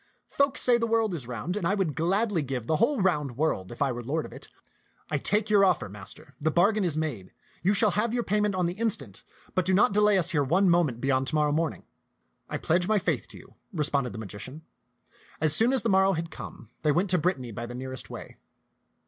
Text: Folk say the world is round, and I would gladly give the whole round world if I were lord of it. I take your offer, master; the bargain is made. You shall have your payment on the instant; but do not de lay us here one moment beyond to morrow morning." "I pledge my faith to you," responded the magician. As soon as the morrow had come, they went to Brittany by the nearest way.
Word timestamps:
Folk 0.29 0.57
say 0.57 0.79
the 0.79 0.87
world 0.87 1.13
is 1.13 1.27
round, 1.27 1.55
and 1.55 1.67
I 1.67 1.75
would 1.75 1.93
gladly 1.93 2.41
give 2.41 2.65
the 2.65 2.77
whole 2.77 2.99
round 3.03 3.37
world 3.37 3.71
if 3.71 3.83
I 3.83 3.91
were 3.91 4.01
lord 4.03 4.25
of 4.25 4.33
it. 4.33 4.47
I 5.11 5.19
take 5.19 5.47
your 5.47 5.63
offer, 5.63 5.87
master; 5.89 6.33
the 6.41 6.49
bargain 6.49 6.83
is 6.83 6.97
made. 6.97 7.35
You 7.61 7.75
shall 7.75 7.91
have 7.91 8.11
your 8.11 8.23
payment 8.23 8.55
on 8.55 8.65
the 8.65 8.73
instant; 8.73 9.21
but 9.53 9.63
do 9.63 9.75
not 9.75 9.93
de 9.93 10.01
lay 10.01 10.17
us 10.17 10.31
here 10.31 10.43
one 10.43 10.71
moment 10.71 11.01
beyond 11.01 11.27
to 11.27 11.35
morrow 11.35 11.51
morning." 11.51 11.83
"I 12.49 12.57
pledge 12.57 12.87
my 12.87 12.97
faith 12.97 13.27
to 13.27 13.37
you," 13.37 13.53
responded 13.71 14.11
the 14.11 14.17
magician. 14.17 14.63
As 15.39 15.55
soon 15.55 15.71
as 15.71 15.83
the 15.83 15.87
morrow 15.89 16.13
had 16.13 16.31
come, 16.31 16.71
they 16.81 16.91
went 16.91 17.11
to 17.11 17.19
Brittany 17.19 17.51
by 17.51 17.67
the 17.67 17.75
nearest 17.75 18.09
way. 18.09 18.37